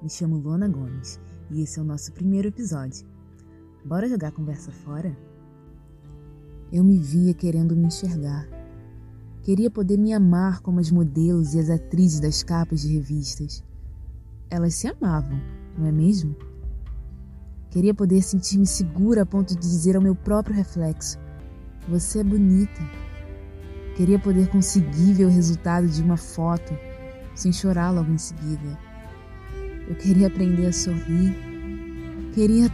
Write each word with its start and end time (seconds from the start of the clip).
Me 0.00 0.08
chamo 0.08 0.38
Luana 0.38 0.68
Gomes 0.68 1.18
e 1.50 1.60
esse 1.60 1.80
é 1.80 1.82
o 1.82 1.84
nosso 1.84 2.12
primeiro 2.12 2.46
episódio. 2.46 3.04
Bora 3.84 4.08
jogar 4.08 4.30
conversa 4.30 4.70
fora? 4.70 5.14
Eu 6.72 6.84
me 6.84 6.96
via 6.96 7.34
querendo 7.34 7.74
me 7.74 7.86
enxergar. 7.86 8.46
Queria 9.42 9.68
poder 9.68 9.98
me 9.98 10.12
amar 10.12 10.60
como 10.60 10.78
as 10.78 10.92
modelos 10.92 11.52
e 11.52 11.58
as 11.58 11.68
atrizes 11.68 12.20
das 12.20 12.44
capas 12.44 12.82
de 12.82 12.94
revistas. 12.94 13.64
Elas 14.48 14.74
se 14.74 14.86
amavam, 14.86 15.40
não 15.76 15.84
é 15.84 15.90
mesmo? 15.90 16.36
Queria 17.70 17.92
poder 17.92 18.22
sentir-me 18.22 18.66
segura 18.66 19.22
a 19.22 19.26
ponto 19.26 19.54
de 19.54 19.60
dizer 19.60 19.96
ao 19.96 20.02
meu 20.02 20.14
próprio 20.14 20.54
reflexo: 20.54 21.18
Você 21.88 22.20
é 22.20 22.24
bonita. 22.24 22.80
Queria 23.96 24.18
poder 24.18 24.48
conseguir 24.48 25.12
ver 25.12 25.24
o 25.24 25.30
resultado 25.30 25.88
de 25.88 26.00
uma 26.02 26.16
foto 26.16 26.72
sem 27.34 27.52
chorar 27.52 27.90
logo 27.90 28.12
em 28.12 28.18
seguida 28.18 28.89
eu 29.90 29.96
queria 29.96 30.28
aprender 30.28 30.66
a 30.66 30.72
sorrir. 30.72 31.34
Queria 32.32 32.70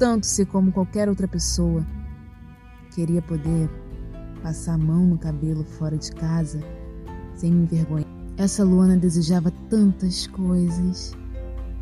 tanto 0.00 0.26
ser 0.26 0.46
como 0.46 0.72
qualquer 0.72 1.08
outra 1.08 1.28
pessoa. 1.28 1.86
Queria 2.92 3.22
poder 3.22 3.70
passar 4.42 4.74
a 4.74 4.78
mão 4.78 5.06
no 5.06 5.16
cabelo 5.16 5.62
fora 5.62 5.96
de 5.96 6.10
casa 6.10 6.58
sem 7.36 7.52
me 7.52 7.62
envergonhar. 7.62 8.08
Essa 8.36 8.64
Luana 8.64 8.96
desejava 8.96 9.52
tantas 9.70 10.26
coisas, 10.26 11.12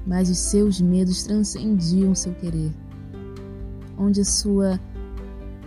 mas 0.06 0.28
os 0.28 0.38
seus 0.38 0.82
medos 0.82 1.24
transcendiam 1.24 2.14
seu 2.14 2.34
querer. 2.34 2.70
Onde 3.96 4.20
a 4.20 4.24
sua 4.24 4.78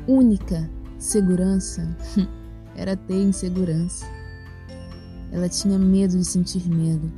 única 0.07 0.69
segurança 0.99 1.97
era 2.77 2.95
ter 2.95 3.23
insegurança. 3.23 4.05
Ela 5.31 5.49
tinha 5.49 5.79
medo 5.79 6.15
de 6.15 6.23
sentir 6.23 6.69
medo 6.69 7.11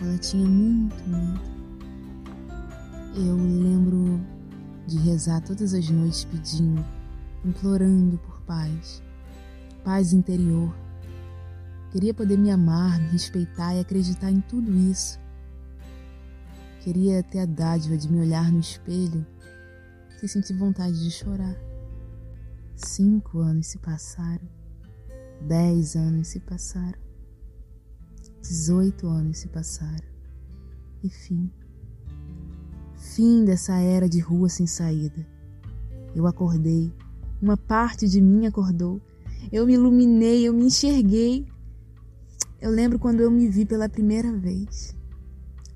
ela 0.00 0.16
tinha 0.18 0.46
muito 0.46 1.02
medo. 1.08 1.40
Eu 3.14 3.36
lembro 3.36 4.20
de 4.86 4.98
rezar 4.98 5.40
todas 5.42 5.74
as 5.74 5.88
noites 5.90 6.24
pedindo, 6.24 6.84
implorando 7.44 8.16
por 8.18 8.40
paz, 8.42 9.02
paz 9.84 10.12
interior. 10.12 10.74
Queria 11.90 12.14
poder 12.14 12.38
me 12.38 12.50
amar, 12.50 13.00
me 13.00 13.08
respeitar 13.08 13.74
e 13.74 13.80
acreditar 13.80 14.30
em 14.30 14.40
tudo 14.40 14.72
isso. 14.72 15.18
Queria 16.80 17.22
ter 17.22 17.40
a 17.40 17.46
dádiva 17.46 17.96
de 17.96 18.10
me 18.10 18.20
olhar 18.20 18.50
no 18.50 18.60
espelho 18.60 19.26
e 20.22 20.28
sentir 20.28 20.54
vontade 20.54 21.02
de 21.02 21.10
chorar. 21.10 21.56
Cinco 22.74 23.40
anos 23.40 23.66
se 23.66 23.78
passaram, 23.78 24.48
dez 25.42 25.94
anos 25.96 26.28
se 26.28 26.40
passaram. 26.40 27.09
18 28.50 29.06
anos 29.06 29.38
se 29.38 29.48
passaram. 29.48 30.08
E 31.04 31.08
fim. 31.08 31.48
Fim 32.96 33.44
dessa 33.44 33.74
era 33.76 34.08
de 34.08 34.18
rua 34.18 34.48
sem 34.48 34.66
saída. 34.66 35.24
Eu 36.16 36.26
acordei. 36.26 36.92
Uma 37.40 37.56
parte 37.56 38.08
de 38.08 38.20
mim 38.20 38.46
acordou. 38.46 39.00
Eu 39.52 39.66
me 39.66 39.74
iluminei, 39.74 40.48
eu 40.48 40.52
me 40.52 40.64
enxerguei. 40.64 41.46
Eu 42.60 42.72
lembro 42.72 42.98
quando 42.98 43.20
eu 43.20 43.30
me 43.30 43.48
vi 43.48 43.64
pela 43.64 43.88
primeira 43.88 44.36
vez. 44.36 44.96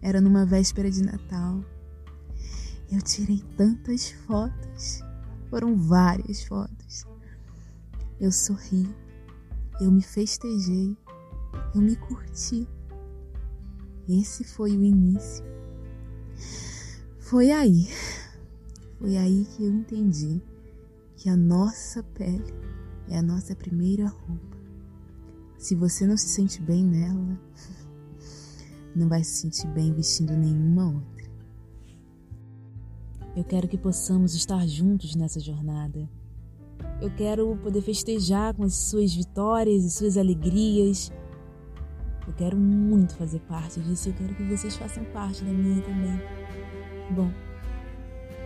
Era 0.03 0.21
numa 0.21 0.45
véspera 0.45 0.91
de 0.91 1.01
Natal. 1.01 1.65
Eu 2.91 3.01
tirei 3.01 3.41
tantas 3.57 4.11
fotos. 4.27 5.01
Foram 5.49 5.77
várias 5.77 6.43
fotos. 6.43 7.07
Eu 8.21 8.33
sorri. 8.33 8.93
Eu 9.81 9.93
me 9.93 10.03
festejei 10.03 10.97
eu 11.75 11.81
me 11.81 11.97
curti. 11.97 12.69
Esse 14.09 14.45
foi 14.45 14.77
o 14.77 14.85
início. 14.85 15.45
Foi 17.19 17.51
aí, 17.51 17.89
foi 18.99 19.17
aí 19.17 19.47
que 19.47 19.65
eu 19.65 19.71
entendi 19.71 20.43
que 21.17 21.29
a 21.29 21.37
nossa 21.37 22.03
pele 22.03 22.55
é 23.09 23.19
a 23.19 23.23
nossa 23.23 23.57
primeira 23.57 24.07
roupa. 24.07 24.57
Se 25.59 25.75
você 25.75 26.07
não 26.07 26.17
se 26.17 26.29
sente 26.29 26.61
bem 26.61 26.85
nela, 26.85 27.41
não 28.95 29.09
vai 29.09 29.25
se 29.25 29.41
sentir 29.41 29.67
bem 29.69 29.93
vestindo 29.93 30.37
nenhuma 30.37 30.87
outra. 30.87 31.25
Eu 33.35 33.43
quero 33.43 33.67
que 33.67 33.79
possamos 33.79 34.35
estar 34.35 34.65
juntos 34.69 35.17
nessa 35.17 35.41
jornada. 35.41 36.09
Eu 37.01 37.11
quero 37.11 37.57
poder 37.57 37.81
festejar 37.81 38.55
com 38.55 38.63
as 38.63 38.75
suas 38.75 39.15
vitórias 39.15 39.83
e 39.85 39.91
suas 39.91 40.17
alegrias 40.17 41.11
eu 42.27 42.33
quero 42.35 42.57
muito 42.57 43.15
fazer 43.17 43.41
parte 43.41 43.81
disso 43.81 44.09
e 44.09 44.13
eu 44.13 44.17
quero 44.17 44.35
que 44.35 44.45
vocês 44.45 44.77
façam 44.77 45.05
parte 45.05 45.45
da 45.45 45.51
minha 45.51 45.83
também. 45.83 46.21
Bom, 47.11 47.31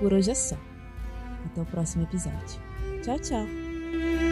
por 0.00 0.12
hoje 0.12 0.30
é 0.30 0.34
só. 0.34 0.56
Até 1.46 1.60
o 1.60 1.66
próximo 1.66 2.02
episódio. 2.04 2.60
Tchau, 3.02 3.18
tchau! 3.18 4.27